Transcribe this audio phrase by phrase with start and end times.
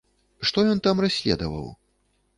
[0.47, 1.67] Што ён там расследаваў?